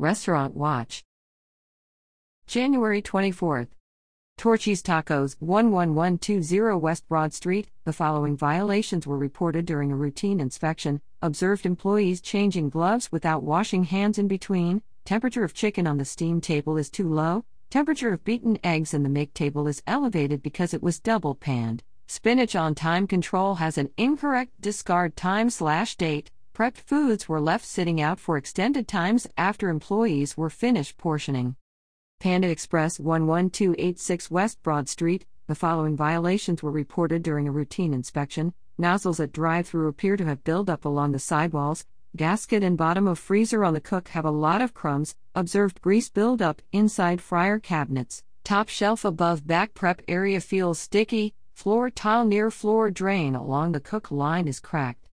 Restaurant 0.00 0.54
Watch. 0.54 1.02
January 2.46 3.02
24th. 3.02 3.66
Torchy's 4.36 4.80
Tacos, 4.80 5.34
11120 5.40 6.78
West 6.78 7.08
Broad 7.08 7.34
Street. 7.34 7.68
The 7.82 7.92
following 7.92 8.36
violations 8.36 9.08
were 9.08 9.18
reported 9.18 9.66
during 9.66 9.90
a 9.90 9.96
routine 9.96 10.38
inspection. 10.38 11.00
Observed 11.20 11.66
employees 11.66 12.20
changing 12.20 12.70
gloves 12.70 13.10
without 13.10 13.42
washing 13.42 13.82
hands 13.82 14.18
in 14.18 14.28
between. 14.28 14.82
Temperature 15.04 15.42
of 15.42 15.52
chicken 15.52 15.84
on 15.88 15.98
the 15.98 16.04
steam 16.04 16.40
table 16.40 16.76
is 16.76 16.90
too 16.90 17.12
low. 17.12 17.44
Temperature 17.68 18.12
of 18.12 18.22
beaten 18.22 18.56
eggs 18.62 18.94
in 18.94 19.02
the 19.02 19.08
make 19.08 19.34
table 19.34 19.66
is 19.66 19.82
elevated 19.84 20.44
because 20.44 20.72
it 20.72 20.80
was 20.80 21.00
double 21.00 21.34
panned. 21.34 21.82
Spinach 22.06 22.54
on 22.54 22.76
time 22.76 23.08
control 23.08 23.56
has 23.56 23.76
an 23.76 23.90
incorrect 23.96 24.52
discard 24.60 25.16
time 25.16 25.50
slash 25.50 25.96
date. 25.96 26.30
Prepped 26.58 26.78
foods 26.78 27.28
were 27.28 27.40
left 27.40 27.64
sitting 27.64 28.00
out 28.00 28.18
for 28.18 28.36
extended 28.36 28.88
times 28.88 29.28
after 29.38 29.68
employees 29.68 30.36
were 30.36 30.50
finished 30.50 30.98
portioning. 30.98 31.54
Panda 32.18 32.48
Express 32.48 32.98
11286 32.98 34.28
West 34.28 34.60
Broad 34.64 34.88
Street. 34.88 35.24
The 35.46 35.54
following 35.54 35.96
violations 35.96 36.60
were 36.60 36.72
reported 36.72 37.22
during 37.22 37.46
a 37.46 37.52
routine 37.52 37.94
inspection. 37.94 38.54
Nozzles 38.76 39.20
at 39.20 39.30
drive 39.30 39.68
through 39.68 39.86
appear 39.86 40.16
to 40.16 40.24
have 40.24 40.42
buildup 40.42 40.84
along 40.84 41.12
the 41.12 41.20
sidewalls. 41.20 41.86
Gasket 42.16 42.64
and 42.64 42.76
bottom 42.76 43.06
of 43.06 43.20
freezer 43.20 43.62
on 43.62 43.74
the 43.74 43.80
cook 43.80 44.08
have 44.08 44.24
a 44.24 44.32
lot 44.32 44.60
of 44.60 44.74
crumbs. 44.74 45.14
Observed 45.36 45.80
grease 45.80 46.10
buildup 46.10 46.60
inside 46.72 47.20
fryer 47.20 47.60
cabinets. 47.60 48.24
Top 48.42 48.68
shelf 48.68 49.04
above 49.04 49.46
back 49.46 49.74
prep 49.74 50.02
area 50.08 50.40
feels 50.40 50.80
sticky. 50.80 51.34
Floor 51.54 51.88
tile 51.88 52.24
near 52.24 52.50
floor 52.50 52.90
drain 52.90 53.36
along 53.36 53.70
the 53.70 53.80
cook 53.80 54.10
line 54.10 54.48
is 54.48 54.58
cracked. 54.58 55.07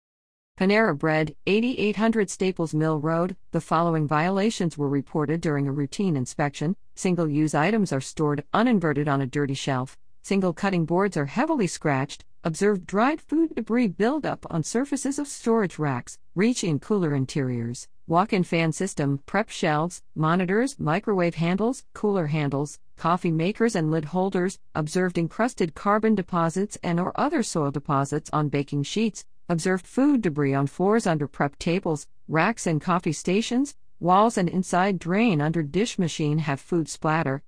Panera 0.57 0.97
Bread, 0.97 1.35
8800 1.49 2.31
Staples 2.31 2.73
Mill 2.73 3.01
Road. 3.01 3.35
The 3.51 3.61
following 3.61 4.07
violations 4.07 4.79
were 4.79 4.89
reported 4.89 5.41
during 5.41 5.67
a 5.67 5.73
routine 5.73 6.17
inspection. 6.17 6.77
Single 6.95 7.29
use 7.29 7.57
items 7.57 7.93
are 7.93 8.01
stored 8.01 8.45
uninverted 8.55 9.09
on 9.09 9.21
a 9.21 9.27
dirty 9.27 9.55
shelf. 9.55 9.99
Single 10.23 10.53
cutting 10.53 10.85
boards 10.85 11.17
are 11.17 11.27
heavily 11.27 11.67
scratched. 11.67 12.25
Observed 12.45 12.87
dried 12.87 13.21
food 13.21 13.57
debris 13.57 13.89
buildup 13.89 14.47
on 14.49 14.63
surfaces 14.63 15.19
of 15.19 15.27
storage 15.27 15.77
racks, 15.77 16.19
reach 16.37 16.63
in 16.63 16.79
cooler 16.79 17.17
interiors. 17.17 17.89
Walk 18.07 18.33
in 18.33 18.45
fan 18.45 18.71
system, 18.71 19.21
prep 19.27 19.51
shelves, 19.51 20.03
monitors, 20.15 20.79
microwave 20.79 21.35
handles, 21.35 21.85
cooler 21.95 22.29
handles, 22.29 22.79
coffee 22.97 23.33
makers 23.33 23.75
and 23.75 23.91
lid 23.91 24.05
holders, 24.05 24.61
observed 24.75 25.19
encrusted 25.19 25.75
carbon 25.75 26.15
deposits 26.15 26.79
and 26.81 27.01
or 27.01 27.19
other 27.19 27.43
soil 27.43 27.73
deposits 27.73 28.31
on 28.33 28.49
baking 28.51 28.85
sheets, 28.85 29.25
observed 29.49 29.87
food 29.87 30.23
debris 30.23 30.55
on 30.55 30.67
floors 30.67 31.07
under 31.07 31.27
prep 31.27 31.59
tables, 31.59 32.07
racks 32.29 32.67
and 32.67 32.81
coffee 32.81 33.13
stations, 33.13 33.75
walls 34.01 34.39
and 34.39 34.49
inside 34.49 34.99
drain 34.99 35.41
under 35.41 35.63
dish 35.63 35.99
machine 35.99 36.39
have 36.39 36.61
food 36.61 36.89
splatter. 36.89 37.43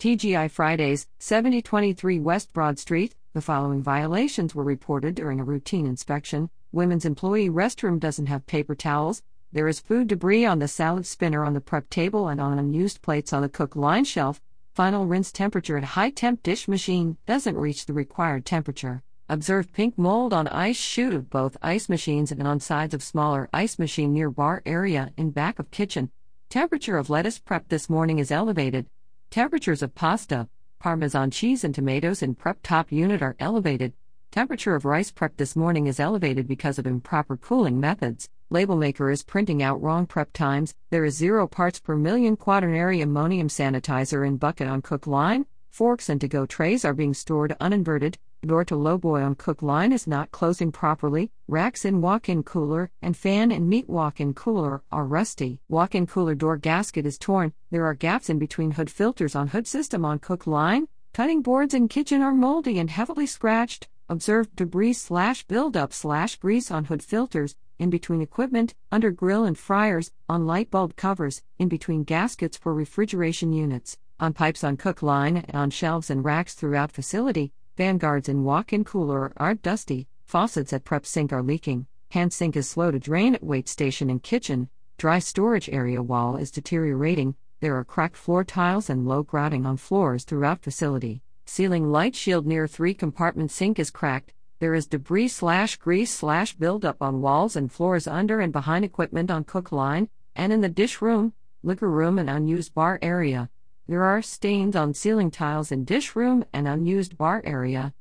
TGI 0.00 0.50
Fridays, 0.50 1.06
7023 1.18 2.18
West 2.18 2.52
Broad 2.52 2.78
Street. 2.78 3.14
The 3.32 3.40
following 3.40 3.82
violations 3.82 4.54
were 4.54 4.64
reported 4.64 5.14
during 5.14 5.40
a 5.40 5.44
routine 5.44 5.86
inspection. 5.86 6.50
Women's 6.72 7.04
employee 7.04 7.50
restroom 7.50 7.98
doesn't 7.98 8.26
have 8.26 8.46
paper 8.46 8.74
towels, 8.74 9.22
there 9.56 9.68
is 9.68 9.80
food 9.80 10.08
debris 10.08 10.44
on 10.44 10.58
the 10.58 10.68
salad 10.68 11.06
spinner 11.06 11.42
on 11.42 11.54
the 11.54 11.62
prep 11.62 11.88
table 11.88 12.28
and 12.28 12.40
on 12.40 12.58
unused 12.58 13.00
plates 13.00 13.32
on 13.32 13.40
the 13.40 13.48
cook 13.48 13.74
line 13.74 14.04
shelf. 14.04 14.42
Final 14.74 15.06
rinse 15.06 15.32
temperature 15.32 15.78
at 15.78 15.84
high 15.84 16.10
temp 16.10 16.42
dish 16.42 16.68
machine 16.68 17.16
doesn't 17.24 17.56
reach 17.56 17.86
the 17.86 17.94
required 17.94 18.44
temperature. 18.44 19.02
Observed 19.28 19.72
pink 19.72 19.98
mold 19.98 20.32
on 20.32 20.46
ice 20.46 20.76
chute 20.76 21.12
of 21.12 21.28
both 21.28 21.56
ice 21.60 21.88
machines 21.88 22.30
and 22.30 22.46
on 22.46 22.60
sides 22.60 22.94
of 22.94 23.02
smaller 23.02 23.48
ice 23.52 23.76
machine 23.76 24.12
near 24.12 24.30
bar 24.30 24.62
area 24.64 25.10
in 25.16 25.32
back 25.32 25.58
of 25.58 25.72
kitchen. 25.72 26.12
Temperature 26.48 26.96
of 26.96 27.10
lettuce 27.10 27.40
prep 27.40 27.68
this 27.68 27.90
morning 27.90 28.20
is 28.20 28.30
elevated. 28.30 28.86
Temperatures 29.30 29.82
of 29.82 29.96
pasta, 29.96 30.48
parmesan 30.78 31.32
cheese 31.32 31.64
and 31.64 31.74
tomatoes 31.74 32.22
in 32.22 32.36
prep 32.36 32.58
top 32.62 32.92
unit 32.92 33.20
are 33.20 33.34
elevated. 33.40 33.94
Temperature 34.30 34.76
of 34.76 34.84
rice 34.84 35.10
prep 35.10 35.36
this 35.38 35.56
morning 35.56 35.88
is 35.88 35.98
elevated 35.98 36.46
because 36.46 36.78
of 36.78 36.86
improper 36.86 37.36
cooling 37.36 37.80
methods. 37.80 38.28
Label 38.50 38.76
maker 38.76 39.10
is 39.10 39.24
printing 39.24 39.60
out 39.60 39.82
wrong 39.82 40.06
prep 40.06 40.32
times. 40.34 40.72
There 40.90 41.04
is 41.04 41.16
0 41.16 41.48
parts 41.48 41.80
per 41.80 41.96
million 41.96 42.36
quaternary 42.36 43.00
ammonium 43.00 43.48
sanitizer 43.48 44.24
in 44.24 44.36
bucket 44.36 44.68
on 44.68 44.82
cook 44.82 45.04
line. 45.04 45.46
Forks 45.68 46.08
and 46.08 46.20
to 46.20 46.28
go 46.28 46.46
trays 46.46 46.84
are 46.84 46.94
being 46.94 47.12
stored 47.12 47.56
uninverted. 47.60 48.18
Door 48.46 48.66
to 48.66 48.76
lowboy 48.76 49.24
on 49.24 49.34
cook 49.34 49.60
line 49.60 49.92
is 49.92 50.06
not 50.06 50.30
closing 50.30 50.70
properly. 50.70 51.32
Racks 51.48 51.84
in 51.84 52.00
walk 52.00 52.28
in 52.28 52.44
cooler 52.44 52.92
and 53.02 53.16
fan 53.16 53.50
and 53.50 53.68
meat 53.68 53.88
walk 53.88 54.20
in 54.20 54.34
cooler 54.34 54.84
are 54.92 55.04
rusty. 55.04 55.58
Walk 55.68 55.96
in 55.96 56.06
cooler 56.06 56.36
door 56.36 56.56
gasket 56.56 57.06
is 57.06 57.18
torn. 57.18 57.54
There 57.72 57.84
are 57.84 57.94
gaps 57.94 58.30
in 58.30 58.38
between 58.38 58.70
hood 58.72 58.88
filters 58.88 59.34
on 59.34 59.48
hood 59.48 59.66
system 59.66 60.04
on 60.04 60.20
cook 60.20 60.46
line. 60.46 60.86
Cutting 61.12 61.42
boards 61.42 61.74
in 61.74 61.88
kitchen 61.88 62.22
are 62.22 62.32
moldy 62.32 62.78
and 62.78 62.88
heavily 62.88 63.26
scratched. 63.26 63.88
Observed 64.08 64.54
debris 64.54 64.92
slash 64.92 65.42
buildup 65.48 65.92
slash 65.92 66.36
grease 66.36 66.70
on 66.70 66.84
hood 66.84 67.02
filters 67.02 67.56
in 67.80 67.90
between 67.90 68.22
equipment, 68.22 68.74
under 68.92 69.10
grill 69.10 69.42
and 69.44 69.58
fryers, 69.58 70.12
on 70.28 70.46
light 70.46 70.70
bulb 70.70 70.94
covers, 70.94 71.42
in 71.58 71.68
between 71.68 72.04
gaskets 72.04 72.56
for 72.56 72.72
refrigeration 72.72 73.52
units, 73.52 73.98
on 74.20 74.32
pipes 74.32 74.62
on 74.62 74.76
cook 74.76 75.02
line, 75.02 75.38
and 75.38 75.56
on 75.56 75.70
shelves 75.70 76.10
and 76.10 76.24
racks 76.24 76.54
throughout 76.54 76.92
facility. 76.92 77.52
Fan 77.76 77.98
guards 77.98 78.26
in 78.30 78.42
walk 78.42 78.72
in 78.72 78.84
cooler 78.84 79.34
are 79.36 79.52
dusty, 79.52 80.08
faucets 80.24 80.72
at 80.72 80.86
prep 80.86 81.04
sink 81.04 81.30
are 81.30 81.42
leaking, 81.42 81.86
hand 82.08 82.32
sink 82.32 82.56
is 82.56 82.66
slow 82.66 82.90
to 82.90 82.98
drain 82.98 83.34
at 83.34 83.44
wait 83.44 83.68
station 83.68 84.08
and 84.08 84.22
kitchen, 84.22 84.70
dry 84.96 85.18
storage 85.18 85.68
area 85.68 86.02
wall 86.02 86.38
is 86.38 86.50
deteriorating, 86.50 87.34
there 87.60 87.76
are 87.76 87.84
cracked 87.84 88.16
floor 88.16 88.44
tiles 88.44 88.88
and 88.88 89.06
low 89.06 89.22
grouting 89.22 89.66
on 89.66 89.76
floors 89.76 90.24
throughout 90.24 90.62
facility. 90.62 91.20
Ceiling 91.44 91.92
light 91.92 92.16
shield 92.16 92.46
near 92.46 92.66
three 92.66 92.94
compartment 92.94 93.50
sink 93.50 93.78
is 93.78 93.90
cracked, 93.90 94.32
there 94.58 94.72
is 94.72 94.86
debris 94.86 95.28
slash 95.28 95.76
grease 95.76 96.14
slash 96.14 96.54
buildup 96.54 97.02
on 97.02 97.20
walls 97.20 97.56
and 97.56 97.70
floors 97.70 98.06
under 98.06 98.40
and 98.40 98.54
behind 98.54 98.86
equipment 98.86 99.30
on 99.30 99.44
cook 99.44 99.70
line, 99.70 100.08
and 100.34 100.50
in 100.50 100.62
the 100.62 100.70
dish 100.70 101.02
room, 101.02 101.34
liquor 101.62 101.90
room, 101.90 102.18
and 102.18 102.30
unused 102.30 102.72
bar 102.72 102.98
area. 103.02 103.50
There 103.88 104.02
are 104.02 104.20
stains 104.20 104.74
on 104.74 104.94
ceiling 104.94 105.30
tiles 105.30 105.70
in 105.70 105.84
dish 105.84 106.16
room 106.16 106.44
and 106.52 106.66
unused 106.66 107.16
bar 107.16 107.40
area. 107.44 107.94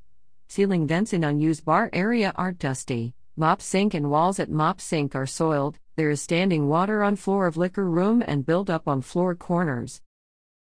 Ceiling 0.48 0.88
vents 0.88 1.14
in 1.14 1.24
unused 1.24 1.64
bar 1.64 1.92
area 1.94 2.34
are 2.36 2.52
dusty. 2.52 3.14
Mop 3.38 3.62
sink 3.62 3.94
and 3.94 4.10
walls 4.10 4.40
at 4.40 4.50
mop 4.50 4.82
sink 4.82 5.14
are 5.14 5.28
soiled. 5.28 5.78
There 5.96 6.10
is 6.10 6.24
standing 6.24 6.68
water 6.68 7.04
on 7.04 7.16
floor 7.16 7.46
of 7.46 7.56
liquor 7.56 7.88
room 7.88 8.24
and 8.26 8.48
buildup 8.48 8.88
on 8.88 9.02
floor 9.02 9.36
corners. 9.36 10.02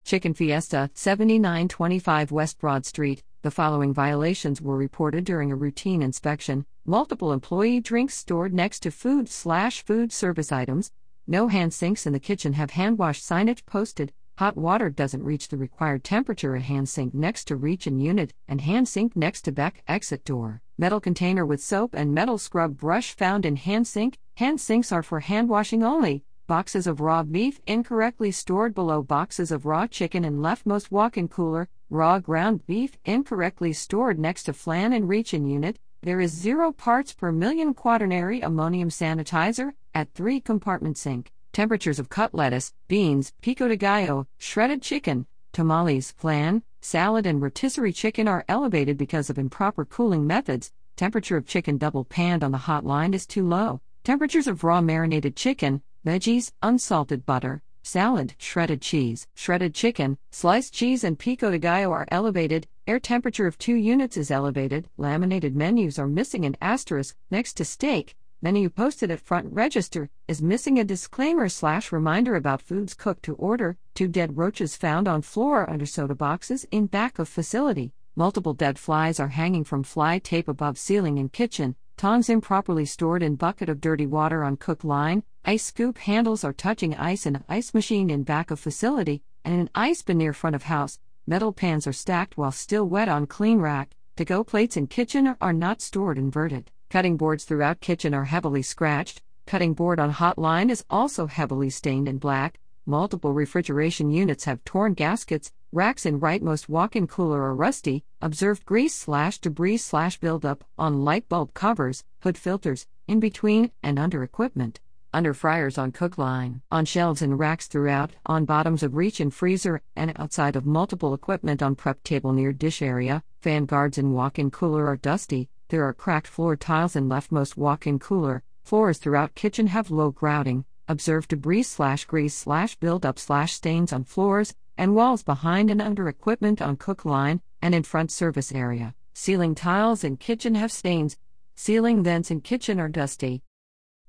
Chicken 0.04 0.34
Fiesta, 0.34 0.90
7925 0.92 2.30
West 2.30 2.58
Broad 2.58 2.84
Street. 2.84 3.22
The 3.40 3.50
following 3.50 3.94
violations 3.94 4.60
were 4.60 4.76
reported 4.76 5.24
during 5.24 5.50
a 5.50 5.56
routine 5.56 6.02
inspection 6.02 6.66
multiple 6.84 7.32
employee 7.32 7.80
drinks 7.80 8.14
stored 8.14 8.52
next 8.52 8.80
to 8.80 8.90
food 8.90 9.30
slash 9.30 9.82
food 9.86 10.12
service 10.12 10.52
items, 10.52 10.92
no 11.26 11.48
hand 11.48 11.72
sinks 11.72 12.06
in 12.06 12.12
the 12.12 12.20
kitchen 12.20 12.52
have 12.52 12.72
hand 12.72 12.98
wash 12.98 13.22
signage 13.22 13.64
posted, 13.64 14.12
hot 14.36 14.56
water 14.56 14.90
doesn't 14.90 15.22
reach 15.22 15.48
the 15.48 15.56
required 15.56 16.02
temperature, 16.02 16.56
a 16.56 16.60
hand 16.60 16.88
sink 16.88 17.14
next 17.14 17.44
to 17.44 17.56
reach 17.56 17.86
in 17.86 18.00
unit, 18.00 18.32
and 18.48 18.60
hand 18.60 18.88
sink 18.88 19.14
next 19.14 19.42
to 19.42 19.52
back 19.52 19.82
exit 19.86 20.24
door, 20.24 20.60
metal 20.76 21.00
container 21.00 21.46
with 21.46 21.62
soap 21.62 21.94
and 21.94 22.12
metal 22.12 22.36
scrub 22.36 22.76
brush 22.76 23.14
found 23.14 23.46
in 23.46 23.56
hand 23.56 23.86
sink, 23.86 24.18
hand 24.34 24.60
sinks 24.60 24.90
are 24.90 25.02
for 25.02 25.20
hand 25.20 25.48
washing 25.48 25.82
only. 25.82 26.24
Boxes 26.46 26.86
of 26.86 27.00
raw 27.00 27.22
beef 27.22 27.60
incorrectly 27.66 28.30
stored 28.30 28.74
below 28.74 29.02
boxes 29.02 29.50
of 29.50 29.64
raw 29.64 29.86
chicken 29.86 30.24
in 30.24 30.40
leftmost 30.40 30.90
walk 30.90 31.16
in 31.16 31.28
cooler, 31.28 31.68
raw 31.88 32.18
ground 32.18 32.66
beef 32.66 32.98
incorrectly 33.04 33.72
stored 33.72 34.18
next 34.18 34.42
to 34.42 34.52
flan 34.52 34.92
and 34.92 35.08
reach 35.08 35.32
in 35.32 35.46
unit. 35.46 35.78
There 36.02 36.20
is 36.20 36.32
zero 36.32 36.70
parts 36.70 37.14
per 37.14 37.32
million 37.32 37.72
quaternary 37.72 38.42
ammonium 38.42 38.90
sanitizer 38.90 39.72
at 39.94 40.12
three 40.12 40.38
compartment 40.38 40.98
sink. 40.98 41.32
Temperatures 41.54 42.00
of 42.00 42.08
cut 42.08 42.34
lettuce, 42.34 42.74
beans, 42.88 43.32
pico 43.40 43.68
de 43.68 43.76
gallo, 43.76 44.26
shredded 44.38 44.82
chicken, 44.82 45.24
tamales, 45.52 46.10
flan, 46.18 46.64
salad, 46.80 47.26
and 47.26 47.40
rotisserie 47.40 47.92
chicken 47.92 48.26
are 48.26 48.44
elevated 48.48 48.98
because 48.98 49.30
of 49.30 49.38
improper 49.38 49.84
cooling 49.84 50.26
methods. 50.26 50.72
Temperature 50.96 51.36
of 51.36 51.46
chicken 51.46 51.78
double 51.78 52.04
panned 52.04 52.42
on 52.42 52.50
the 52.50 52.58
hot 52.58 52.84
line 52.84 53.14
is 53.14 53.24
too 53.24 53.46
low. 53.46 53.80
Temperatures 54.02 54.48
of 54.48 54.64
raw 54.64 54.80
marinated 54.80 55.36
chicken, 55.36 55.80
veggies, 56.04 56.50
unsalted 56.60 57.24
butter, 57.24 57.62
salad, 57.84 58.34
shredded 58.36 58.82
cheese, 58.82 59.28
shredded 59.36 59.76
chicken, 59.76 60.18
sliced 60.32 60.74
cheese, 60.74 61.04
and 61.04 61.20
pico 61.20 61.52
de 61.52 61.58
gallo 61.60 61.92
are 61.92 62.08
elevated. 62.10 62.66
Air 62.88 62.98
temperature 62.98 63.46
of 63.46 63.58
2 63.58 63.76
units 63.76 64.16
is 64.16 64.32
elevated. 64.32 64.88
Laminated 64.96 65.54
menus 65.54 66.00
are 66.00 66.08
missing 66.08 66.44
an 66.44 66.56
asterisk 66.60 67.14
next 67.30 67.52
to 67.58 67.64
steak. 67.64 68.16
Menu 68.44 68.68
posted 68.68 69.10
at 69.10 69.22
front 69.22 69.50
register 69.54 70.10
is 70.28 70.42
missing 70.42 70.78
a 70.78 70.84
disclaimer 70.84 71.48
slash 71.48 71.90
reminder 71.90 72.36
about 72.36 72.60
foods 72.60 72.92
cooked 72.92 73.22
to 73.22 73.34
order. 73.36 73.78
Two 73.94 74.06
dead 74.06 74.36
roaches 74.36 74.76
found 74.76 75.08
on 75.08 75.22
floor 75.22 75.70
under 75.70 75.86
soda 75.86 76.14
boxes 76.14 76.66
in 76.70 76.84
back 76.84 77.18
of 77.18 77.26
facility. 77.26 77.94
Multiple 78.14 78.52
dead 78.52 78.78
flies 78.78 79.18
are 79.18 79.28
hanging 79.28 79.64
from 79.64 79.82
fly 79.82 80.18
tape 80.18 80.46
above 80.46 80.76
ceiling 80.76 81.16
in 81.16 81.30
kitchen. 81.30 81.74
tongs 81.96 82.28
improperly 82.28 82.84
stored 82.84 83.22
in 83.22 83.36
bucket 83.36 83.70
of 83.70 83.80
dirty 83.80 84.04
water 84.04 84.44
on 84.44 84.58
cook 84.58 84.84
line, 84.84 85.22
ice 85.46 85.64
scoop 85.64 85.96
handles 85.96 86.44
are 86.44 86.52
touching 86.52 86.94
ice 86.96 87.24
in 87.24 87.42
ice 87.48 87.72
machine 87.72 88.10
in 88.10 88.24
back 88.24 88.50
of 88.50 88.60
facility, 88.60 89.22
and 89.42 89.58
an 89.58 89.70
ice 89.74 90.02
bin 90.02 90.18
near 90.18 90.34
front 90.34 90.54
of 90.54 90.64
house, 90.64 90.98
metal 91.26 91.50
pans 91.50 91.86
are 91.86 91.94
stacked 91.94 92.36
while 92.36 92.52
still 92.52 92.86
wet 92.86 93.08
on 93.08 93.26
clean 93.26 93.58
rack, 93.58 93.96
to 94.16 94.24
go 94.26 94.44
plates 94.44 94.76
in 94.76 94.86
kitchen 94.86 95.34
are 95.40 95.54
not 95.54 95.80
stored 95.80 96.18
inverted, 96.18 96.70
cutting 96.94 97.16
boards 97.16 97.42
throughout 97.42 97.80
kitchen 97.80 98.14
are 98.14 98.26
heavily 98.26 98.62
scratched, 98.62 99.20
cutting 99.46 99.74
board 99.74 99.98
on 99.98 100.10
hot 100.10 100.38
line 100.38 100.70
is 100.70 100.84
also 100.88 101.26
heavily 101.26 101.68
stained 101.68 102.06
in 102.06 102.18
black, 102.18 102.60
multiple 102.86 103.32
refrigeration 103.32 104.12
units 104.12 104.44
have 104.44 104.64
torn 104.64 104.94
gaskets, 104.94 105.50
racks 105.72 106.06
in 106.06 106.20
rightmost 106.20 106.68
walk-in 106.68 107.08
cooler 107.08 107.42
are 107.42 107.52
rusty, 107.52 108.04
observed 108.22 108.64
grease 108.64 108.94
slash 108.94 109.40
debris 109.40 109.76
slash 109.76 110.20
buildup 110.20 110.62
on 110.78 111.04
light 111.04 111.28
bulb 111.28 111.52
covers, 111.52 112.04
hood 112.20 112.38
filters, 112.38 112.86
in 113.08 113.18
between 113.18 113.72
and 113.82 113.98
under 113.98 114.22
equipment. 114.22 114.78
Under 115.12 115.34
fryers 115.34 115.76
on 115.76 115.90
cook 115.90 116.16
line, 116.16 116.62
on 116.70 116.84
shelves 116.84 117.22
and 117.22 117.36
racks 117.36 117.66
throughout, 117.66 118.12
on 118.24 118.44
bottoms 118.44 118.84
of 118.84 118.94
reach 118.94 119.18
and 119.18 119.34
freezer, 119.34 119.80
and 119.96 120.12
outside 120.14 120.54
of 120.54 120.64
multiple 120.64 121.12
equipment 121.12 121.60
on 121.60 121.74
prep 121.74 122.04
table 122.04 122.32
near 122.32 122.52
dish 122.52 122.80
area, 122.80 123.24
fan 123.40 123.64
guards 123.64 123.98
in 123.98 124.12
walk 124.12 124.38
in 124.38 124.48
cooler 124.52 124.86
are 124.86 124.96
dusty, 124.96 125.48
there 125.68 125.84
are 125.84 125.94
cracked 125.94 126.26
floor 126.26 126.56
tiles 126.56 126.94
in 126.94 127.08
leftmost 127.08 127.56
walk 127.56 127.86
in 127.86 127.98
cooler, 127.98 128.42
floors 128.64 128.98
throughout 128.98 129.34
kitchen 129.34 129.68
have 129.68 129.90
low 129.90 130.10
grouting, 130.10 130.64
observed 130.88 131.28
debris 131.28 131.62
slash 131.62 132.04
grease 132.04 132.36
slash 132.36 132.76
buildup 132.76 133.18
slash 133.18 133.52
stains 133.52 133.92
on 133.92 134.04
floors 134.04 134.54
and 134.76 134.94
walls 134.94 135.22
behind 135.22 135.70
and 135.70 135.80
under 135.80 136.08
equipment 136.08 136.60
on 136.60 136.76
cook 136.76 137.04
line 137.04 137.40
and 137.62 137.74
in 137.74 137.82
front 137.82 138.10
service 138.10 138.52
area. 138.52 138.94
Ceiling 139.14 139.54
tiles 139.54 140.04
in 140.04 140.16
kitchen 140.16 140.54
have 140.54 140.72
stains. 140.72 141.16
Ceiling 141.54 142.02
vents 142.02 142.30
in 142.30 142.40
kitchen 142.40 142.80
are 142.80 142.88
dusty. 142.88 143.42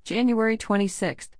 January 0.04 0.58
26th. 0.58 1.30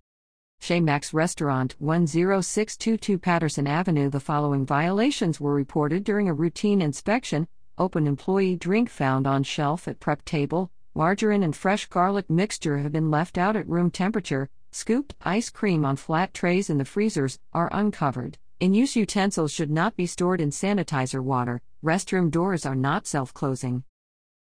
Chez 0.61 0.81
Max 0.81 1.13
Restaurant, 1.13 1.77
10622 1.81 3.19
Patterson 3.19 3.67
Avenue. 3.67 4.09
The 4.09 4.21
following 4.21 4.65
violations 4.65 5.41
were 5.41 5.55
reported 5.55 6.05
during 6.05 6.29
a 6.29 6.35
routine 6.35 6.81
inspection 6.81 7.47
open 7.78 8.06
employee 8.06 8.56
drink 8.56 8.88
found 8.90 9.26
on 9.26 9.43
shelf 9.43 9.87
at 9.88 10.00
prep 10.00 10.25
table, 10.25 10.70
margarine 10.94 11.43
and 11.43 11.55
fresh 11.55 11.87
garlic 11.87 12.28
mixture 12.31 12.78
have 12.78 12.93
been 12.93 13.11
left 13.11 13.37
out 13.38 13.56
at 13.56 13.69
room 13.69 13.90
temperature, 13.90 14.49
Scooped 14.76 15.14
ice 15.23 15.49
cream 15.49 15.87
on 15.87 15.96
flat 15.96 16.34
trays 16.34 16.69
in 16.69 16.76
the 16.76 16.84
freezers 16.84 17.38
are 17.55 17.70
uncovered. 17.73 18.37
In 18.61 18.75
use 18.75 18.94
utensils 18.94 19.50
should 19.50 19.70
not 19.70 19.96
be 19.96 20.05
stored 20.05 20.38
in 20.38 20.50
sanitizer 20.50 21.23
water. 21.23 21.62
Restroom 21.82 22.31
doors 22.31 22.67
are 22.67 22.76
not 22.76 23.06
self 23.06 23.32
closing. 23.32 23.84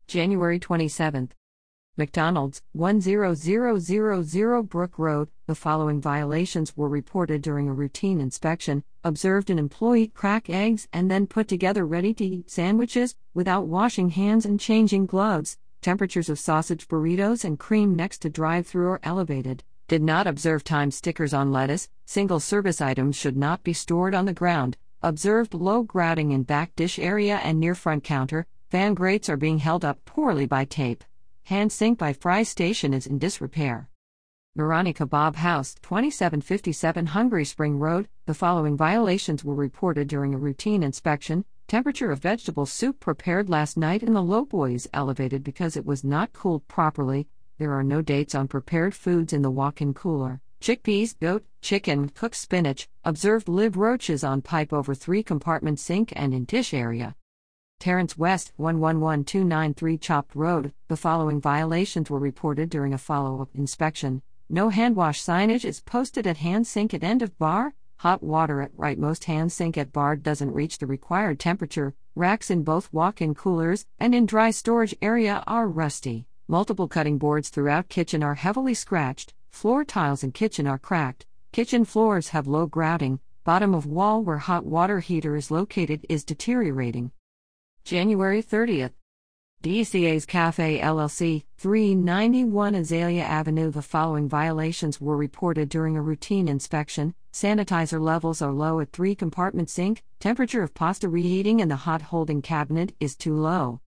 January 0.06 0.60
27th. 0.60 1.30
McDonald's, 2.00 2.62
10000 2.72 4.70
Brook 4.70 4.98
Road. 4.98 5.28
The 5.46 5.54
following 5.54 6.00
violations 6.00 6.74
were 6.74 6.88
reported 6.88 7.42
during 7.42 7.68
a 7.68 7.74
routine 7.74 8.22
inspection. 8.22 8.84
Observed 9.04 9.50
an 9.50 9.58
employee 9.58 10.06
crack 10.06 10.48
eggs 10.48 10.88
and 10.94 11.10
then 11.10 11.26
put 11.26 11.46
together 11.46 11.84
ready 11.84 12.14
to 12.14 12.24
eat 12.24 12.50
sandwiches 12.50 13.16
without 13.34 13.66
washing 13.66 14.08
hands 14.08 14.46
and 14.46 14.58
changing 14.58 15.04
gloves. 15.04 15.58
Temperatures 15.82 16.30
of 16.30 16.38
sausage 16.38 16.88
burritos 16.88 17.44
and 17.44 17.58
cream 17.58 17.94
next 17.94 18.22
to 18.22 18.30
drive 18.30 18.66
through 18.66 18.88
are 18.88 19.00
elevated. 19.02 19.62
Did 19.86 20.02
not 20.02 20.26
observe 20.26 20.64
time 20.64 20.90
stickers 20.90 21.34
on 21.34 21.52
lettuce, 21.52 21.90
single 22.06 22.40
service 22.40 22.80
items 22.80 23.14
should 23.14 23.36
not 23.36 23.62
be 23.62 23.74
stored 23.74 24.14
on 24.14 24.24
the 24.24 24.32
ground. 24.32 24.78
Observed 25.02 25.52
low 25.52 25.82
grouting 25.82 26.30
in 26.30 26.44
back 26.44 26.74
dish 26.76 26.98
area 26.98 27.40
and 27.44 27.60
near 27.60 27.74
front 27.74 28.04
counter, 28.04 28.46
fan 28.70 28.94
grates 28.94 29.28
are 29.28 29.36
being 29.36 29.58
held 29.58 29.84
up 29.84 30.02
poorly 30.06 30.46
by 30.46 30.64
tape. 30.64 31.04
Hand 31.44 31.72
sink 31.72 31.98
by 31.98 32.12
fry 32.12 32.42
station 32.42 32.94
is 32.94 33.06
in 33.06 33.18
disrepair. 33.18 33.88
Nurani 34.56 34.94
Kebab 34.94 35.36
House, 35.36 35.74
2757 35.82 37.06
Hungary 37.06 37.44
Spring 37.44 37.78
Road. 37.78 38.08
The 38.26 38.34
following 38.34 38.76
violations 38.76 39.44
were 39.44 39.54
reported 39.54 40.08
during 40.08 40.34
a 40.34 40.38
routine 40.38 40.82
inspection. 40.82 41.44
Temperature 41.68 42.10
of 42.10 42.18
vegetable 42.18 42.66
soup 42.66 43.00
prepared 43.00 43.48
last 43.48 43.76
night 43.76 44.02
in 44.02 44.12
the 44.12 44.22
low 44.22 44.44
boy 44.44 44.74
is 44.74 44.88
elevated 44.92 45.44
because 45.44 45.76
it 45.76 45.86
was 45.86 46.02
not 46.02 46.32
cooled 46.32 46.66
properly. 46.66 47.28
There 47.58 47.72
are 47.72 47.84
no 47.84 48.02
dates 48.02 48.34
on 48.34 48.48
prepared 48.48 48.94
foods 48.94 49.32
in 49.32 49.42
the 49.42 49.50
walk 49.50 49.80
in 49.80 49.94
cooler. 49.94 50.40
Chickpeas, 50.60 51.18
goat, 51.18 51.44
chicken, 51.62 52.08
cooked 52.08 52.36
spinach, 52.36 52.88
observed 53.04 53.48
live 53.48 53.76
roaches 53.76 54.24
on 54.24 54.42
pipe 54.42 54.72
over 54.72 54.94
three 54.94 55.22
compartment 55.22 55.78
sink 55.78 56.12
and 56.16 56.34
in 56.34 56.44
dish 56.44 56.74
area. 56.74 57.14
Terrence 57.80 58.18
West, 58.18 58.52
111293 58.58 59.96
Chopped 59.96 60.36
Road. 60.36 60.74
The 60.88 60.98
following 60.98 61.40
violations 61.40 62.10
were 62.10 62.18
reported 62.18 62.68
during 62.68 62.92
a 62.92 62.98
follow 62.98 63.40
up 63.40 63.48
inspection. 63.54 64.20
No 64.50 64.68
hand 64.68 64.96
wash 64.96 65.22
signage 65.22 65.64
is 65.64 65.80
posted 65.80 66.26
at 66.26 66.36
hand 66.36 66.66
sink 66.66 66.92
at 66.92 67.02
end 67.02 67.22
of 67.22 67.38
bar. 67.38 67.72
Hot 68.00 68.22
water 68.22 68.60
at 68.60 68.76
rightmost 68.76 69.24
hand 69.24 69.50
sink 69.50 69.78
at 69.78 69.94
bar 69.94 70.14
doesn't 70.14 70.52
reach 70.52 70.76
the 70.76 70.86
required 70.86 71.40
temperature. 71.40 71.94
Racks 72.14 72.50
in 72.50 72.64
both 72.64 72.92
walk 72.92 73.22
in 73.22 73.34
coolers 73.34 73.86
and 73.98 74.14
in 74.14 74.26
dry 74.26 74.50
storage 74.50 74.94
area 75.00 75.42
are 75.46 75.66
rusty. 75.66 76.26
Multiple 76.48 76.86
cutting 76.86 77.16
boards 77.16 77.48
throughout 77.48 77.88
kitchen 77.88 78.22
are 78.22 78.34
heavily 78.34 78.74
scratched, 78.74 79.32
floor 79.48 79.86
tiles 79.86 80.22
in 80.22 80.32
kitchen 80.32 80.66
are 80.66 80.78
cracked, 80.78 81.24
kitchen 81.50 81.86
floors 81.86 82.28
have 82.28 82.46
low 82.46 82.66
grouting, 82.66 83.20
bottom 83.44 83.74
of 83.74 83.86
wall 83.86 84.22
where 84.22 84.36
hot 84.36 84.66
water 84.66 85.00
heater 85.00 85.34
is 85.34 85.50
located 85.50 86.04
is 86.10 86.24
deteriorating. 86.24 87.10
January 87.84 88.42
30th. 88.42 88.92
DCA's 89.62 90.24
Cafe 90.24 90.80
LLC, 90.80 91.44
391 91.58 92.74
Azalea 92.74 93.22
Avenue. 93.22 93.70
The 93.70 93.82
following 93.82 94.28
violations 94.28 95.00
were 95.00 95.16
reported 95.16 95.68
during 95.68 95.96
a 95.96 96.02
routine 96.02 96.48
inspection. 96.48 97.14
Sanitizer 97.32 98.00
levels 98.00 98.40
are 98.40 98.52
low 98.52 98.80
at 98.80 98.92
three 98.92 99.14
compartment 99.14 99.68
sink, 99.68 100.02
temperature 100.18 100.62
of 100.62 100.72
pasta 100.72 101.08
reheating 101.08 101.60
in 101.60 101.68
the 101.68 101.76
hot 101.76 102.02
holding 102.02 102.42
cabinet 102.42 102.94
is 103.00 103.16
too 103.16 103.34
low. 103.34 103.80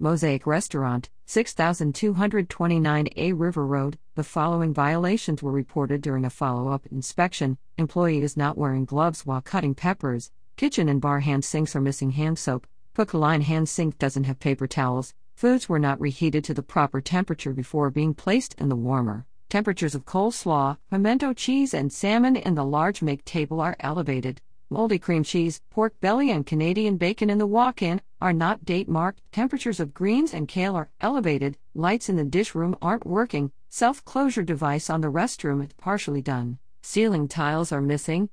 Mosaic 0.00 0.46
Restaurant, 0.46 1.08
6229A 1.28 3.32
River 3.36 3.66
Road. 3.66 3.98
The 4.16 4.24
following 4.24 4.74
violations 4.74 5.42
were 5.42 5.52
reported 5.52 6.00
during 6.00 6.24
a 6.24 6.30
follow 6.30 6.72
up 6.72 6.86
inspection. 6.86 7.58
Employee 7.78 8.22
is 8.22 8.36
not 8.36 8.58
wearing 8.58 8.84
gloves 8.84 9.24
while 9.24 9.40
cutting 9.40 9.74
peppers. 9.74 10.32
Kitchen 10.56 10.88
and 10.88 11.00
bar 11.00 11.20
hand 11.20 11.44
sinks 11.44 11.76
are 11.76 11.80
missing 11.80 12.10
hand 12.10 12.38
soap. 12.38 12.66
Cook 12.94 13.12
line 13.12 13.42
hand 13.42 13.68
sink 13.68 13.98
doesn't 13.98 14.22
have 14.24 14.38
paper 14.38 14.68
towels. 14.68 15.14
Foods 15.34 15.68
were 15.68 15.80
not 15.80 16.00
reheated 16.00 16.44
to 16.44 16.54
the 16.54 16.62
proper 16.62 17.00
temperature 17.00 17.52
before 17.52 17.90
being 17.90 18.14
placed 18.14 18.54
in 18.54 18.68
the 18.68 18.76
warmer. 18.76 19.26
Temperatures 19.48 19.96
of 19.96 20.04
coleslaw, 20.04 20.78
pimento 20.90 21.32
cheese, 21.32 21.74
and 21.74 21.92
salmon 21.92 22.36
in 22.36 22.54
the 22.54 22.64
large 22.64 23.02
make 23.02 23.24
table 23.24 23.60
are 23.60 23.76
elevated 23.80 24.40
moldy 24.70 24.98
cream 24.98 25.22
cheese, 25.22 25.60
pork 25.70 25.94
belly, 26.00 26.30
and 26.30 26.46
Canadian 26.46 26.96
bacon 26.96 27.30
in 27.30 27.38
the 27.38 27.46
walk 27.46 27.80
in 27.80 28.00
are 28.20 28.32
not 28.32 28.64
date 28.64 28.88
marked, 28.88 29.20
temperatures 29.30 29.78
of 29.78 29.94
greens 29.94 30.34
and 30.34 30.48
kale 30.48 30.74
are 30.74 30.88
elevated, 31.00 31.56
lights 31.74 32.08
in 32.08 32.16
the 32.16 32.24
dish 32.24 32.54
room 32.54 32.76
aren't 32.82 33.06
working, 33.06 33.52
self 33.68 34.04
closure 34.04 34.42
device 34.42 34.90
on 34.90 35.00
the 35.00 35.10
restroom 35.10 35.62
is 35.64 35.72
partially 35.74 36.22
done, 36.22 36.58
ceiling 36.82 37.28
tiles 37.28 37.70
are 37.70 37.80
missing. 37.80 38.28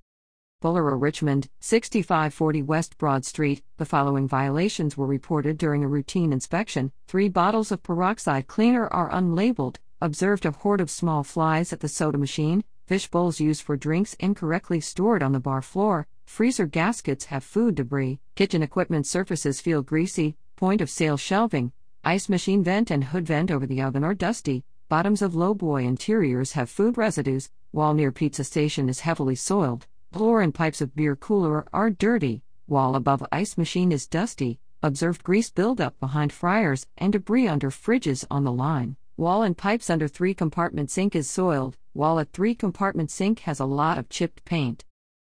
Bullera 0.61 0.95
Richmond, 0.95 1.49
6540 1.59 2.61
West 2.61 2.97
Broad 2.99 3.25
Street. 3.25 3.63
The 3.77 3.85
following 3.85 4.27
violations 4.27 4.95
were 4.95 5.07
reported 5.07 5.57
during 5.57 5.83
a 5.83 5.87
routine 5.87 6.31
inspection. 6.31 6.91
Three 7.07 7.29
bottles 7.29 7.71
of 7.71 7.81
peroxide 7.81 8.45
cleaner 8.45 8.87
are 8.89 9.09
unlabeled. 9.09 9.77
Observed 10.01 10.45
a 10.45 10.51
horde 10.51 10.79
of 10.79 10.91
small 10.91 11.23
flies 11.23 11.73
at 11.73 11.79
the 11.79 11.87
soda 11.87 12.19
machine. 12.19 12.63
Fish 12.85 13.07
bowls 13.07 13.39
used 13.39 13.63
for 13.63 13.75
drinks 13.75 14.13
incorrectly 14.19 14.79
stored 14.79 15.23
on 15.23 15.31
the 15.31 15.39
bar 15.39 15.63
floor. 15.63 16.05
Freezer 16.25 16.67
gaskets 16.67 17.25
have 17.25 17.43
food 17.43 17.73
debris, 17.73 18.19
kitchen 18.35 18.61
equipment 18.61 19.07
surfaces 19.07 19.59
feel 19.59 19.81
greasy, 19.81 20.37
point 20.55 20.79
of 20.79 20.91
sale 20.91 21.17
shelving, 21.17 21.71
ice 22.03 22.29
machine 22.29 22.63
vent 22.63 22.91
and 22.91 23.05
hood 23.05 23.25
vent 23.25 23.49
over 23.49 23.65
the 23.65 23.81
oven 23.81 24.03
are 24.03 24.13
dusty, 24.13 24.63
bottoms 24.89 25.21
of 25.21 25.33
lowboy 25.33 25.83
interiors 25.83 26.53
have 26.53 26.69
food 26.69 26.97
residues, 26.97 27.49
wall 27.73 27.93
near 27.93 28.11
pizza 28.11 28.43
station 28.43 28.87
is 28.87 29.01
heavily 29.01 29.35
soiled, 29.35 29.87
floor 30.11 30.41
and 30.41 30.53
pipes 30.53 30.81
of 30.81 30.93
beer 30.93 31.15
cooler 31.15 31.65
are 31.71 31.89
dirty, 31.89 32.43
wall 32.67 32.95
above 32.95 33.25
ice 33.31 33.57
machine 33.57 33.93
is 33.93 34.07
dusty, 34.07 34.59
observed 34.83 35.23
grease 35.23 35.49
buildup 35.49 35.97
behind 36.01 36.33
fryers 36.33 36.85
and 36.97 37.13
debris 37.13 37.47
under 37.47 37.69
fridges 37.69 38.25
on 38.29 38.43
the 38.43 38.51
line. 38.51 38.97
Wall 39.15 39.41
and 39.41 39.57
pipes 39.57 39.89
under 39.89 40.09
three 40.09 40.33
compartment 40.33 40.91
sink 40.91 41.15
is 41.15 41.29
soiled, 41.29 41.77
wall 41.93 42.19
at 42.19 42.33
three 42.33 42.53
compartment 42.53 43.09
sink 43.09 43.39
has 43.41 43.61
a 43.61 43.65
lot 43.65 43.97
of 43.97 44.09
chipped 44.09 44.43
paint. 44.43 44.83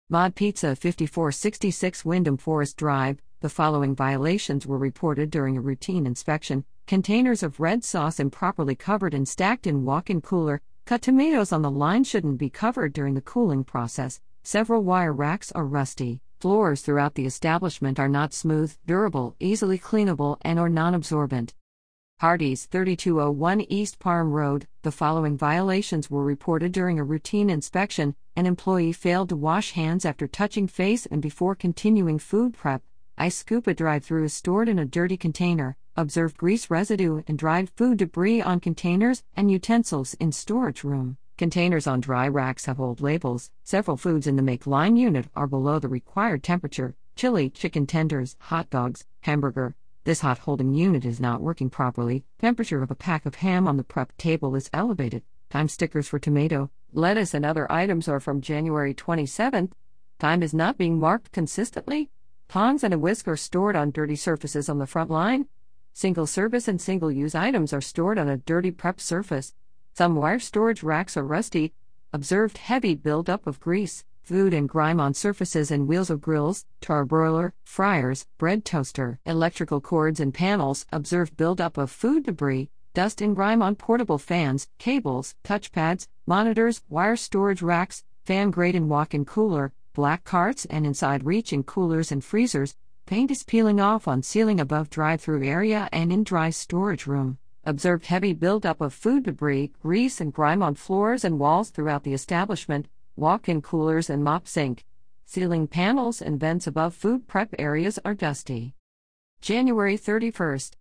Mod 0.10 0.36
Pizza 0.36 0.68
5466 0.76 2.06
Wyndham 2.06 2.38
Forest 2.38 2.78
Drive. 2.78 3.22
The 3.42 3.50
following 3.50 3.94
violations 3.94 4.66
were 4.66 4.78
reported 4.78 5.32
during 5.32 5.58
a 5.58 5.62
routine 5.62 6.06
inspection 6.06 6.64
containers 6.88 7.44
of 7.44 7.60
red 7.60 7.84
sauce 7.84 8.20
improperly 8.20 8.76
covered 8.76 9.14
and 9.14 9.28
stacked 9.28 9.68
in 9.68 9.84
walk 9.84 10.10
in 10.10 10.22
cooler, 10.22 10.62
cut 10.86 11.02
tomatoes 11.02 11.52
on 11.52 11.62
the 11.62 11.72
line 11.72 12.04
shouldn't 12.04 12.38
be 12.38 12.50
covered 12.50 12.94
during 12.94 13.16
the 13.16 13.22
cooling 13.22 13.64
process, 13.64 14.22
several 14.44 14.84
wire 14.84 15.14
racks 15.14 15.52
are 15.52 15.66
rusty, 15.66 16.22
floors 16.40 16.82
throughout 16.82 17.16
the 17.16 17.26
establishment 17.26 18.00
are 18.00 18.10
not 18.10 18.34
smooth, 18.34 18.76
durable, 18.86 19.36
easily 19.40 19.78
cleanable, 19.78 20.38
and 20.42 20.60
or 20.60 20.70
non 20.70 20.94
absorbent. 20.94 21.54
Hardee's 22.22 22.66
3201 22.68 23.62
East 23.62 23.98
Parham 23.98 24.32
Road. 24.32 24.68
The 24.84 24.92
following 24.92 25.38
violations 25.38 26.10
were 26.12 26.24
reported 26.24 26.72
during 26.72 27.00
a 27.00 27.04
routine 27.04 27.50
inspection. 27.50 28.16
An 28.36 28.46
employee 28.46 28.94
failed 28.94 29.30
to 29.30 29.36
wash 29.36 29.72
hands 29.72 30.06
after 30.06 30.28
touching 30.28 30.68
face 30.68 31.08
and 31.08 31.22
before 31.22 31.56
continuing 31.56 32.20
food 32.20 32.54
prep. 32.54 32.84
Ice 33.18 33.38
Scuba 33.38 33.74
drive 33.74 34.06
through 34.06 34.26
is 34.26 34.34
stored 34.34 34.70
in 34.70 34.78
a 34.78 34.86
dirty 34.86 35.18
container. 35.18 35.78
Observed 35.96 36.38
grease 36.38 36.70
residue 36.70 37.24
and 37.28 37.38
dried 37.38 37.72
food 37.72 37.98
debris 37.98 38.42
on 38.42 38.60
containers 38.60 39.24
and 39.36 39.52
utensils 39.52 40.14
in 40.16 40.32
storage 40.32 40.84
room. 40.84 41.18
Containers 41.42 41.88
on 41.88 42.02
dry 42.02 42.28
racks 42.28 42.66
have 42.66 42.80
old 42.80 43.02
labels. 43.02 43.50
Several 43.64 43.98
foods 43.98 44.28
in 44.28 44.36
the 44.36 44.44
make 44.44 44.68
line 44.68 44.96
unit 44.96 45.26
are 45.36 45.48
below 45.48 45.80
the 45.80 45.88
required 45.88 46.44
temperature 46.44 46.94
chili, 47.16 47.50
chicken 47.50 47.88
tenders, 47.88 48.36
hot 48.42 48.70
dogs, 48.70 49.08
hamburger. 49.22 49.74
This 50.04 50.22
hot 50.22 50.38
holding 50.38 50.76
unit 50.76 51.04
is 51.04 51.20
not 51.20 51.42
working 51.42 51.72
properly. 51.72 52.26
Temperature 52.38 52.84
of 52.84 52.92
a 52.92 52.96
pack 52.96 53.26
of 53.26 53.34
ham 53.34 53.68
on 53.68 53.78
the 53.78 53.84
prep 53.84 54.16
table 54.18 54.56
is 54.56 54.70
elevated. 54.72 55.24
Time 55.50 55.68
stickers 55.68 56.08
for 56.08 56.20
tomato, 56.20 56.70
lettuce, 56.94 57.34
and 57.34 57.44
other 57.44 57.66
items 57.72 58.08
are 58.08 58.20
from 58.20 58.40
January 58.40 58.94
27th. 58.94 59.72
Time 60.20 60.44
is 60.44 60.54
not 60.54 60.78
being 60.78 61.00
marked 61.00 61.32
consistently. 61.32 62.12
Tongs 62.50 62.84
and 62.84 62.94
a 62.94 63.00
whisk 63.00 63.28
are 63.28 63.36
stored 63.36 63.76
on 63.76 63.90
dirty 63.90 64.16
surfaces 64.16 64.70
on 64.70 64.78
the 64.78 64.86
front 64.86 65.10
line. 65.10 65.48
Single 65.92 66.28
service 66.28 66.68
and 66.68 66.80
single 66.80 67.12
use 67.12 67.34
items 67.34 67.74
are 67.74 67.82
stored 67.82 68.20
on 68.20 68.30
a 68.30 68.38
dirty 68.38 68.70
prep 68.70 69.02
surface. 69.02 69.56
Some 69.94 70.16
wire 70.16 70.40
storage 70.40 70.84
racks 70.84 71.18
are 71.18 71.24
rusty. 71.24 71.74
Observed 72.14 72.58
heavy 72.60 72.96
buildup 72.96 73.46
of 73.46 73.60
grease, 73.60 74.06
food 74.22 74.54
and 74.54 74.68
grime 74.68 75.02
on 75.02 75.14
surfaces 75.14 75.70
and 75.70 75.88
wheels 75.88 76.10
of 76.10 76.22
grills, 76.22 76.66
char 76.80 77.04
broiler, 77.04 77.54
fryers, 77.66 78.26
bread 78.38 78.64
toaster, 78.64 79.20
electrical 79.26 79.82
cords 79.82 80.20
and 80.22 80.34
panels. 80.34 80.86
Observed 80.94 81.36
buildup 81.36 81.78
of 81.78 81.92
food 81.92 82.24
debris, 82.24 82.70
dust 82.94 83.22
and 83.22 83.36
grime 83.36 83.62
on 83.62 83.76
portable 83.76 84.18
fans, 84.18 84.70
cables, 84.78 85.36
touchpads, 85.44 86.08
monitors, 86.26 86.82
wire 86.88 87.18
storage 87.18 87.62
racks, 87.62 88.06
fan 88.24 88.50
grate 88.50 88.76
and 88.76 88.90
walk 88.90 89.14
in 89.14 89.26
cooler, 89.26 89.74
black 89.94 90.24
carts 90.24 90.64
and 90.66 90.86
inside 90.86 91.26
reach 91.26 91.52
in 91.52 91.64
coolers 91.64 92.14
and 92.14 92.24
freezers. 92.24 92.76
Paint 93.06 93.30
is 93.30 93.44
peeling 93.44 93.82
off 93.82 94.08
on 94.08 94.24
ceiling 94.24 94.62
above 94.62 94.90
drive 94.90 95.20
through 95.20 95.44
area 95.44 95.90
and 95.92 96.14
in 96.14 96.24
dry 96.24 96.50
storage 96.50 97.08
room. 97.08 97.38
Observed 97.64 98.08
heavy 98.08 98.34
buildup 98.34 98.82
of 98.82 98.94
food 98.94 99.24
debris, 99.24 99.72
grease, 99.82 100.20
and 100.20 100.34
grime 100.34 100.64
on 100.64 100.76
floors 100.76 101.24
and 101.24 101.40
walls 101.40 101.70
throughout 101.70 102.04
the 102.04 102.14
establishment, 102.14 102.88
walk 103.16 103.48
in 103.48 103.62
coolers 103.62 104.10
and 104.10 104.24
mop 104.24 104.48
sink. 104.48 104.86
Ceiling 105.26 105.68
panels 105.68 106.22
and 106.22 106.40
vents 106.40 106.66
above 106.66 106.96
food 106.96 107.28
prep 107.28 107.54
areas 107.60 108.00
are 108.04 108.14
dusty. 108.14 108.74
January 109.42 109.98
31st. 109.98 110.72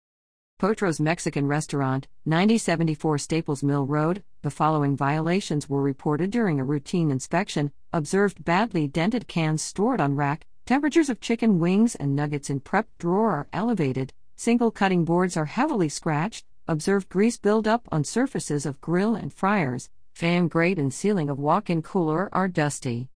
Potro's 0.59 1.01
Mexican 1.01 1.47
Restaurant, 1.47 2.07
9074 2.25 3.19
Staples 3.19 3.63
Mill 3.63 3.87
Road. 3.87 4.23
The 4.43 4.51
following 4.51 4.97
violations 4.97 5.69
were 5.69 5.83
reported 5.83 6.31
during 6.31 6.61
a 6.61 6.65
routine 6.65 7.11
inspection. 7.11 7.73
Observed 7.93 8.45
badly 8.45 8.89
dented 8.89 9.29
cans 9.29 9.63
stored 9.63 10.01
on 10.01 10.17
rack, 10.17 10.47
Temperatures 10.71 11.11
of 11.11 11.21
chicken 11.21 11.59
wings 11.59 11.97
and 11.97 12.15
nuggets 12.15 12.49
in 12.49 12.61
prep 12.61 12.87
drawer 12.97 13.31
are 13.33 13.49
elevated. 13.53 14.13
Single 14.37 14.71
cutting 14.71 15.05
boards 15.05 15.37
are 15.37 15.47
heavily 15.47 15.89
scratched. 15.89 16.47
Observed 16.71 17.09
grease 17.09 17.37
buildup 17.37 17.89
on 17.91 18.05
surfaces 18.05 18.65
of 18.65 18.81
grill 18.81 19.17
and 19.17 19.33
fryers. 19.33 19.91
Fan 20.15 20.47
grate 20.47 20.79
and 20.79 20.95
ceiling 20.95 21.29
of 21.29 21.37
walk 21.37 21.69
in 21.69 21.83
cooler 21.83 22.29
are 22.33 22.47
dusty. 22.47 23.09